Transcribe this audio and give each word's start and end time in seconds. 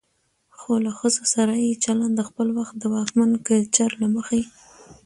خو 0.57 0.71
له 0.85 0.91
ښځو 0.99 1.23
سره 1.33 1.53
يې 1.63 1.73
چلن 1.83 2.11
د 2.15 2.21
خپل 2.29 2.47
وخت 2.59 2.75
د 2.79 2.83
واکمن 2.95 3.31
کلچر 3.47 3.89
له 4.01 4.07
مخې 4.15 4.41